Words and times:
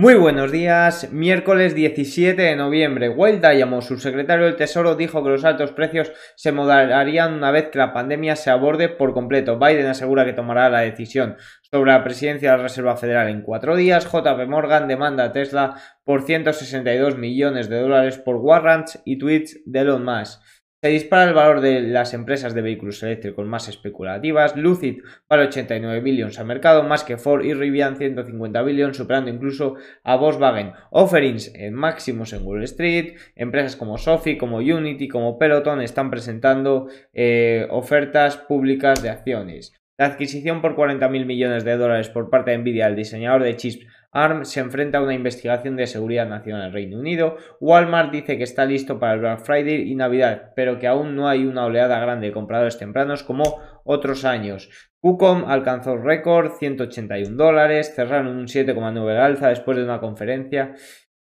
Muy 0.00 0.14
buenos 0.14 0.50
días, 0.50 1.12
miércoles 1.12 1.74
17 1.74 2.40
de 2.40 2.56
noviembre. 2.56 3.10
Wild 3.10 3.46
Diamond, 3.46 3.82
su 3.82 3.98
secretario 3.98 4.46
del 4.46 4.56
Tesoro, 4.56 4.94
dijo 4.94 5.22
que 5.22 5.28
los 5.28 5.44
altos 5.44 5.72
precios 5.72 6.10
se 6.36 6.52
moderarían 6.52 7.34
una 7.34 7.50
vez 7.50 7.68
que 7.68 7.76
la 7.76 7.92
pandemia 7.92 8.34
se 8.34 8.48
aborde 8.48 8.88
por 8.88 9.12
completo. 9.12 9.58
Biden 9.58 9.88
asegura 9.88 10.24
que 10.24 10.32
tomará 10.32 10.70
la 10.70 10.80
decisión 10.80 11.36
sobre 11.70 11.92
la 11.92 12.02
presidencia 12.02 12.50
de 12.50 12.56
la 12.56 12.62
Reserva 12.62 12.96
Federal 12.96 13.28
en 13.28 13.42
cuatro 13.42 13.76
días. 13.76 14.10
JP 14.10 14.48
Morgan 14.48 14.88
demanda 14.88 15.24
a 15.24 15.32
Tesla 15.32 15.74
por 16.02 16.22
162 16.22 17.18
millones 17.18 17.68
de 17.68 17.82
dólares 17.82 18.16
por 18.16 18.36
warrants 18.36 19.02
y 19.04 19.18
tweets 19.18 19.60
de 19.66 19.80
Elon 19.80 20.02
Musk. 20.02 20.40
Se 20.82 20.88
dispara 20.88 21.28
el 21.28 21.34
valor 21.34 21.60
de 21.60 21.82
las 21.82 22.14
empresas 22.14 22.54
de 22.54 22.62
vehículos 22.62 23.02
eléctricos 23.02 23.46
más 23.46 23.68
especulativas. 23.68 24.56
Lucid 24.56 25.02
vale 25.28 25.42
89 25.48 26.00
billones 26.00 26.38
al 26.38 26.46
mercado, 26.46 26.84
más 26.84 27.04
que 27.04 27.18
Ford 27.18 27.44
y 27.44 27.52
Rivian 27.52 27.98
150 27.98 28.62
billones, 28.62 28.96
superando 28.96 29.30
incluso 29.30 29.74
a 30.04 30.16
Volkswagen. 30.16 30.72
Offerings 30.90 31.54
en 31.54 31.74
máximos 31.74 32.32
en 32.32 32.46
Wall 32.46 32.64
Street. 32.64 33.18
Empresas 33.36 33.76
como 33.76 33.98
Sophie, 33.98 34.38
como 34.38 34.56
Unity, 34.56 35.06
como 35.06 35.38
Peloton 35.38 35.82
están 35.82 36.10
presentando 36.10 36.88
eh, 37.12 37.66
ofertas 37.68 38.38
públicas 38.38 39.02
de 39.02 39.10
acciones. 39.10 39.74
La 40.00 40.06
adquisición 40.06 40.62
por 40.62 40.76
40.000 40.76 41.26
millones 41.26 41.62
de 41.62 41.76
dólares 41.76 42.08
por 42.08 42.30
parte 42.30 42.52
de 42.52 42.56
Nvidia 42.56 42.86
al 42.86 42.96
diseñador 42.96 43.42
de 43.42 43.54
chips 43.54 43.86
ARM 44.12 44.46
se 44.46 44.60
enfrenta 44.60 44.96
a 44.96 45.02
una 45.02 45.12
investigación 45.12 45.76
de 45.76 45.86
seguridad 45.86 46.26
nacional 46.26 46.68
en 46.68 46.72
Reino 46.72 46.98
Unido. 46.98 47.36
Walmart 47.60 48.10
dice 48.10 48.38
que 48.38 48.44
está 48.44 48.64
listo 48.64 48.98
para 48.98 49.12
el 49.12 49.20
Black 49.20 49.44
Friday 49.44 49.92
y 49.92 49.94
Navidad, 49.94 50.52
pero 50.56 50.78
que 50.78 50.86
aún 50.86 51.14
no 51.16 51.28
hay 51.28 51.44
una 51.44 51.66
oleada 51.66 52.00
grande 52.00 52.28
de 52.28 52.32
compradores 52.32 52.78
tempranos 52.78 53.22
como 53.24 53.60
otros 53.84 54.24
años. 54.24 54.70
QCOM 55.02 55.44
alcanzó 55.46 55.98
récord 55.98 56.52
181 56.58 57.36
dólares, 57.36 57.92
cerraron 57.94 58.38
un 58.38 58.46
7,9 58.46 59.18
alza 59.18 59.48
después 59.48 59.76
de 59.76 59.84
una 59.84 60.00
conferencia 60.00 60.76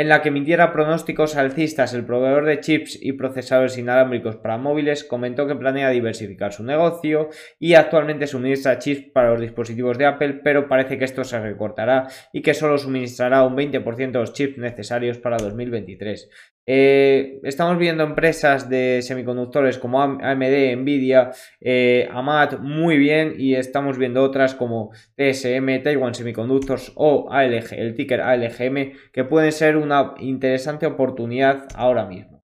en 0.00 0.08
la 0.08 0.22
que 0.22 0.30
emitiera 0.30 0.72
pronósticos 0.72 1.36
alcistas, 1.36 1.92
el 1.92 2.06
proveedor 2.06 2.46
de 2.46 2.60
chips 2.60 2.98
y 3.02 3.12
procesadores 3.12 3.76
inalámbricos 3.76 4.36
para 4.36 4.56
móviles 4.56 5.04
comentó 5.04 5.46
que 5.46 5.54
planea 5.54 5.90
diversificar 5.90 6.54
su 6.54 6.64
negocio 6.64 7.28
y 7.58 7.74
actualmente 7.74 8.26
suministra 8.26 8.78
chips 8.78 9.10
para 9.12 9.32
los 9.32 9.42
dispositivos 9.42 9.98
de 9.98 10.06
Apple, 10.06 10.40
pero 10.42 10.68
parece 10.68 10.96
que 10.96 11.04
esto 11.04 11.22
se 11.22 11.38
recortará 11.38 12.06
y 12.32 12.40
que 12.40 12.54
solo 12.54 12.78
suministrará 12.78 13.42
un 13.42 13.54
20% 13.54 14.10
de 14.10 14.18
los 14.18 14.32
chips 14.32 14.56
necesarios 14.56 15.18
para 15.18 15.36
2023. 15.36 16.30
Eh, 16.72 17.40
estamos 17.42 17.78
viendo 17.78 18.04
empresas 18.04 18.68
de 18.68 19.02
semiconductores 19.02 19.76
como 19.76 20.00
AMD, 20.00 20.76
Nvidia, 20.76 21.32
eh, 21.60 22.08
AMAT 22.12 22.60
muy 22.60 22.96
bien 22.96 23.34
y 23.36 23.56
estamos 23.56 23.98
viendo 23.98 24.22
otras 24.22 24.54
como 24.54 24.92
TSM, 25.16 25.82
Taiwan 25.82 26.14
Semiconductors 26.14 26.92
o 26.94 27.26
ALG, 27.28 27.72
el 27.72 27.96
ticker 27.96 28.20
ALGM 28.20 28.92
que 29.12 29.24
pueden 29.24 29.50
ser 29.50 29.76
una 29.76 30.14
interesante 30.20 30.86
oportunidad 30.86 31.66
ahora 31.74 32.06
mismo. 32.06 32.39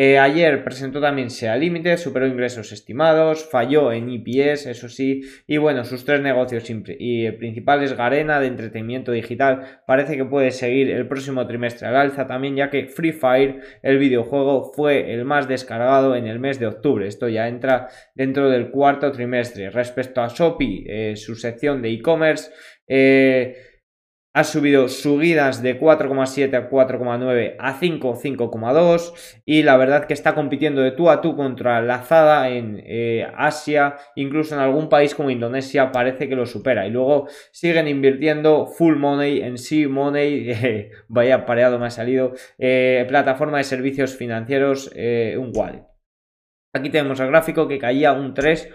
Eh, 0.00 0.16
ayer 0.16 0.62
presentó 0.62 1.00
también 1.00 1.28
SEA 1.28 1.56
Limited, 1.56 1.96
superó 1.96 2.24
ingresos 2.24 2.70
estimados, 2.70 3.48
falló 3.50 3.90
en 3.90 4.08
EPS, 4.08 4.66
eso 4.66 4.88
sí, 4.88 5.22
y 5.44 5.56
bueno, 5.56 5.82
sus 5.82 6.04
tres 6.04 6.20
negocios 6.20 6.70
y 6.70 7.28
principales, 7.32 7.96
Garena 7.96 8.38
de 8.38 8.46
entretenimiento 8.46 9.10
digital, 9.10 9.80
parece 9.88 10.16
que 10.16 10.24
puede 10.24 10.52
seguir 10.52 10.88
el 10.92 11.08
próximo 11.08 11.44
trimestre 11.48 11.88
al 11.88 11.96
alza 11.96 12.28
también, 12.28 12.54
ya 12.54 12.70
que 12.70 12.86
Free 12.86 13.10
Fire, 13.10 13.58
el 13.82 13.98
videojuego, 13.98 14.72
fue 14.72 15.12
el 15.12 15.24
más 15.24 15.48
descargado 15.48 16.14
en 16.14 16.28
el 16.28 16.38
mes 16.38 16.60
de 16.60 16.68
octubre. 16.68 17.08
Esto 17.08 17.28
ya 17.28 17.48
entra 17.48 17.88
dentro 18.14 18.48
del 18.50 18.70
cuarto 18.70 19.10
trimestre. 19.10 19.68
Respecto 19.70 20.20
a 20.20 20.28
Shopee, 20.28 20.84
eh, 20.86 21.16
su 21.16 21.34
sección 21.34 21.82
de 21.82 21.90
e-commerce, 21.90 22.52
eh, 22.86 23.67
ha 24.34 24.44
subido 24.44 24.88
subidas 24.88 25.62
de 25.62 25.80
4,7 25.80 26.54
a 26.54 26.70
4,9 26.70 27.56
a 27.58 27.72
5, 27.74 28.14
5,2 28.14 29.40
y 29.44 29.62
la 29.62 29.76
verdad 29.76 30.04
que 30.06 30.14
está 30.14 30.34
compitiendo 30.34 30.82
de 30.82 30.92
tú 30.92 31.10
a 31.10 31.20
tú 31.20 31.34
contra 31.34 31.80
Lazada 31.80 32.50
en 32.50 32.82
eh, 32.84 33.26
Asia, 33.36 33.96
incluso 34.14 34.54
en 34.54 34.60
algún 34.60 34.88
país 34.88 35.14
como 35.14 35.30
Indonesia 35.30 35.90
parece 35.92 36.28
que 36.28 36.36
lo 36.36 36.46
supera 36.46 36.86
y 36.86 36.90
luego 36.90 37.26
siguen 37.52 37.88
invirtiendo 37.88 38.66
full 38.66 38.96
money 38.96 39.40
en 39.40 39.58
sí 39.58 39.86
money, 39.86 40.50
eh, 40.50 40.90
vaya 41.08 41.46
pareado 41.46 41.78
me 41.78 41.86
ha 41.86 41.90
salido, 41.90 42.34
eh, 42.58 43.04
plataforma 43.08 43.58
de 43.58 43.64
servicios 43.64 44.14
financieros, 44.14 44.92
un 44.94 45.52
wallet. 45.54 45.84
Aquí 46.74 46.90
tenemos 46.90 47.18
el 47.20 47.28
gráfico 47.28 47.66
que 47.66 47.78
caía 47.78 48.12
un 48.12 48.34
3 48.34 48.68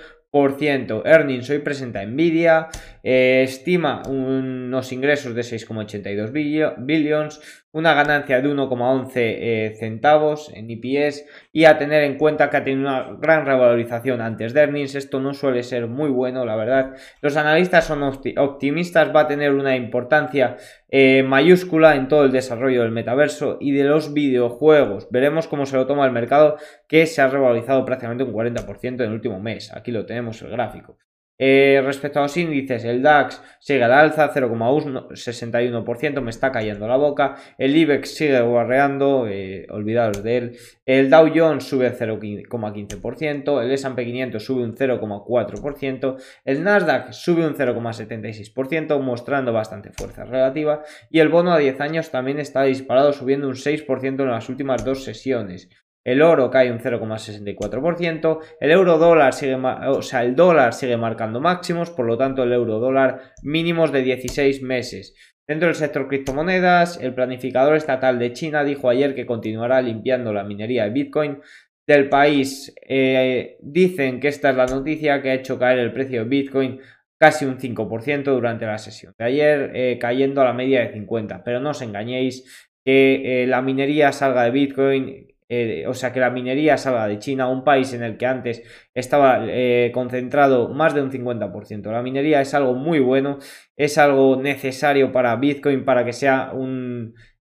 Earnings 1.06 1.50
hoy 1.52 1.60
presenta 1.60 2.04
Nvidia, 2.04 2.70
eh, 3.04 3.44
estima 3.44 4.02
unos 4.08 4.92
ingresos 4.92 5.36
de 5.36 5.44
6,82 5.44 6.32
billions, 6.32 7.63
una 7.74 7.96
ganancia 7.96 8.40
de 8.40 8.48
1,11 8.48 9.12
eh, 9.16 9.76
centavos 9.80 10.52
en 10.54 10.70
EPS 10.70 11.26
y 11.52 11.66
a 11.66 11.78
tener 11.80 12.04
en 12.04 12.18
cuenta 12.18 12.50
que 12.50 12.58
ha 12.58 12.64
tenido 12.64 12.88
una 12.88 13.18
gran 13.20 13.46
revalorización 13.46 14.22
antes 14.22 14.54
de 14.54 14.62
earnings. 14.62 14.96
Esto 14.96 15.20
no 15.20 15.34
suele 15.34 15.64
ser 15.64 15.88
muy 15.88 16.10
bueno, 16.10 16.46
la 16.46 16.56
verdad. 16.56 16.94
Los 17.22 17.36
analistas 17.36 17.86
son 17.86 18.04
optimistas, 18.04 19.14
va 19.14 19.22
a 19.22 19.28
tener 19.28 19.52
una 19.52 19.76
importancia 19.76 20.56
eh, 20.90 21.24
mayúscula 21.24 21.96
en 21.96 22.08
todo 22.08 22.26
el 22.26 22.32
desarrollo 22.32 22.84
del 22.84 22.92
metaverso 22.92 23.58
y 23.60 23.72
de 23.72 23.86
los 23.86 24.14
videojuegos. 24.14 25.08
Veremos 25.10 25.48
cómo 25.48 25.66
se 25.66 25.76
lo 25.76 25.88
toma 25.88 26.06
el 26.06 26.12
mercado 26.12 26.58
que 26.88 27.08
se 27.08 27.22
ha 27.22 27.28
revalorizado 27.28 27.84
prácticamente 27.86 28.24
un 28.24 28.34
40% 28.34 28.84
en 28.84 29.02
el 29.02 29.14
último 29.14 29.40
mes. 29.40 29.74
Aquí 29.76 29.92
lo 29.92 30.06
tenemos 30.06 30.40
el 30.44 30.52
gráfico. 30.52 30.98
Eh, 31.40 31.82
respecto 31.84 32.20
a 32.20 32.24
los 32.24 32.38
índices, 32.38 32.84
el 32.86 33.02
DAX 33.02 33.42
sigue 33.60 33.84
al 33.84 33.92
alza, 33.92 34.32
0,61%, 34.32 36.22
me 36.22 36.30
está 36.30 36.52
cayendo 36.52 36.88
la 36.88 36.96
boca. 36.96 37.36
El 37.58 37.76
IBEX 37.76 38.16
sigue 38.16 38.40
guarreando, 38.42 39.28
eh, 39.28 39.66
olvidaros 39.70 40.24
de 40.24 40.38
él. 40.38 40.58
El 40.86 41.10
Dow 41.10 41.32
Jones 41.34 41.64
sube 41.64 41.92
0,15%, 41.92 43.62
el 43.62 43.72
S&P 43.72 44.06
500 44.06 44.44
sube 44.44 44.64
un 44.64 44.76
0,4%, 44.76 46.18
el 46.46 46.64
Nasdaq 46.64 47.14
sube 47.14 47.48
un 47.48 47.56
0,76%, 47.56 49.00
mostrando 49.00 49.54
bastante 49.54 49.92
fuerza 49.92 50.26
relativa. 50.26 50.84
Y 51.10 51.20
el 51.20 51.30
bono 51.30 51.52
a 51.52 51.58
10 51.58 51.82
años 51.82 52.12
también 52.12 52.40
está 52.40 52.64
disparado, 52.64 53.12
subiendo 53.12 53.48
un 53.48 53.56
6% 53.56 54.24
en 54.24 54.30
las 54.30 54.50
últimas 54.50 54.86
dos 54.86 55.04
sesiones. 55.04 55.70
El 56.04 56.22
oro 56.22 56.50
cae 56.50 56.72
un 56.72 56.80
0,64%, 56.80 58.40
el 58.60 58.72
euro 58.72 58.98
dólar 58.98 59.34
sigue, 59.34 59.56
o 59.56 60.02
sea, 60.02 60.24
el 60.24 60.36
dólar 60.36 60.74
sigue 60.74 60.98
marcando 60.98 61.40
máximos, 61.40 61.92
por 61.92 62.06
lo 62.06 62.18
tanto 62.18 62.44
el 62.44 62.52
euro 62.52 62.80
dólar 62.80 63.34
mínimos 63.42 63.92
de 63.92 64.02
16 64.02 64.62
meses. 64.64 65.16
Dentro 65.48 65.68
del 65.68 65.76
sector 65.76 66.08
criptomonedas, 66.08 67.02
el 67.02 67.14
planificador 67.14 67.76
estatal 67.76 68.18
de 68.18 68.34
China 68.34 68.64
dijo 68.64 68.90
ayer 68.90 69.14
que 69.16 69.26
continuará 69.26 69.82
limpiando 69.82 70.34
la 70.34 70.44
minería 70.44 70.86
de 70.86 70.92
Bitcoin 70.92 71.42
del 71.86 72.08
país. 72.10 72.74
Eh, 72.88 73.58
dicen 73.62 74.20
que 74.20 74.30
esta 74.30 74.52
es 74.52 74.56
la 74.56 74.68
noticia 74.68 75.22
que 75.22 75.32
ha 75.32 75.34
hecho 75.34 75.60
caer 75.60 75.80
el 75.80 75.92
precio 75.92 76.24
de 76.24 76.30
Bitcoin 76.30 76.80
casi 77.20 77.46
un 77.46 77.58
5% 77.58 78.24
durante 78.24 78.66
la 78.66 78.78
sesión 78.78 79.14
de 79.18 79.26
ayer, 79.26 79.72
eh, 79.74 79.98
cayendo 80.00 80.42
a 80.42 80.46
la 80.46 80.54
media 80.54 80.82
de 80.82 80.94
50. 80.94 81.44
Pero 81.44 81.60
no 81.60 81.72
os 81.72 81.82
engañéis 81.82 82.70
que 82.86 83.44
eh, 83.44 83.48
la 83.48 83.62
minería 83.62 84.12
salga 84.12 84.44
de 84.44 84.52
Bitcoin 84.52 85.33
eh, 85.54 85.88
o 85.88 85.94
sea, 85.94 86.12
que 86.12 86.20
la 86.20 86.30
minería 86.30 86.78
salga 86.78 87.08
de 87.08 87.20
China, 87.20 87.48
un 87.50 87.64
país 87.64 87.94
en 87.94 88.04
el 88.04 88.18
que 88.18 88.26
antes 88.26 88.64
estaba 88.94 89.46
eh, 89.48 89.92
concentrado 89.94 90.70
más 90.70 90.94
de 90.94 91.02
un 91.02 91.12
50%. 91.12 91.92
La 91.92 92.02
minería 92.02 92.42
es 92.42 92.54
algo 92.54 92.74
muy 92.74 93.00
bueno, 93.00 93.40
es 93.76 93.98
algo 93.98 94.36
necesario 94.42 95.12
para 95.12 95.36
Bitcoin, 95.36 95.86
para 95.86 96.06
que 96.06 96.14
sea 96.14 96.54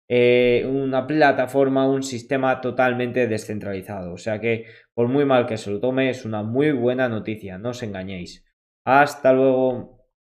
eh, 0.09 0.67
una 0.69 1.07
plataforma, 1.07 1.89
un 1.89 2.03
sistema 2.03 2.61
totalmente 2.61 3.27
descentralizado. 3.29 4.13
O 4.13 4.19
sea 4.19 4.41
que, 4.41 4.67
por 4.95 5.09
muy 5.09 5.25
mal 5.25 5.47
que 5.47 5.57
se 5.57 5.71
lo 5.71 5.81
tome, 5.81 6.11
es 6.11 6.25
una 6.25 6.43
muy 6.43 6.73
buena 6.73 7.09
noticia, 7.09 7.59
no 7.59 7.71
os 7.71 7.83
engañéis. 7.83 8.45
Hasta 8.85 9.33
luego. 9.33 10.02